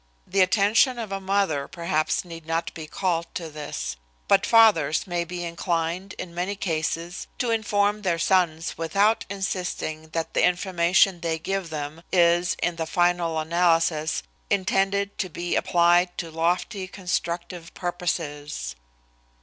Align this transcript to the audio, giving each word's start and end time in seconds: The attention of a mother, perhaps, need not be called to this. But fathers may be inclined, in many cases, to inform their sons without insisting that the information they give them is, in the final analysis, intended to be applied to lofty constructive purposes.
The 0.25 0.41
attention 0.41 0.97
of 0.97 1.11
a 1.11 1.19
mother, 1.21 1.67
perhaps, 1.67 2.25
need 2.25 2.47
not 2.47 2.73
be 2.73 2.87
called 2.87 3.27
to 3.35 3.51
this. 3.51 3.97
But 4.27 4.47
fathers 4.47 5.05
may 5.05 5.23
be 5.23 5.43
inclined, 5.43 6.13
in 6.13 6.33
many 6.33 6.55
cases, 6.55 7.27
to 7.37 7.51
inform 7.51 8.01
their 8.01 8.17
sons 8.17 8.79
without 8.79 9.25
insisting 9.29 10.09
that 10.09 10.33
the 10.33 10.43
information 10.43 11.19
they 11.19 11.37
give 11.37 11.69
them 11.69 12.01
is, 12.11 12.57
in 12.63 12.77
the 12.77 12.87
final 12.87 13.37
analysis, 13.37 14.23
intended 14.49 15.19
to 15.19 15.29
be 15.29 15.55
applied 15.55 16.17
to 16.17 16.31
lofty 16.31 16.87
constructive 16.87 17.71
purposes. 17.75 18.75